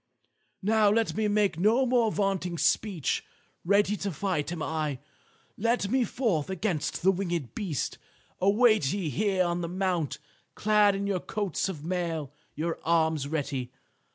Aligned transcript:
"Now 0.63 0.89
let 0.89 1.13
me 1.15 1.27
make 1.27 1.59
no 1.59 1.85
more 1.85 2.11
vaunting 2.11 2.57
speech. 2.57 3.23
Ready 3.63 3.95
to 3.97 4.09
fight 4.11 4.51
am 4.51 4.63
I. 4.63 4.97
Let 5.57 5.89
me 5.91 6.05
forth 6.05 6.49
against 6.49 7.03
the 7.03 7.11
winged 7.11 7.53
beast. 7.53 7.99
Await 8.39 8.91
ye 8.93 9.11
here 9.11 9.45
on 9.45 9.61
the 9.61 9.69
mount, 9.69 10.17
clad 10.55 10.95
in 10.95 11.05
your 11.05 11.19
coats 11.19 11.69
of 11.69 11.85
mail, 11.85 12.33
your 12.55 12.79
arms 12.83 13.27
ready. 13.27 13.71